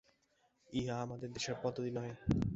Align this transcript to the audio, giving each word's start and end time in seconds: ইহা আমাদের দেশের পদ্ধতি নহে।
ইহা 0.69 0.95
আমাদের 1.01 1.29
দেশের 1.31 1.55
পদ্ধতি 1.63 1.91
নহে। 1.91 2.13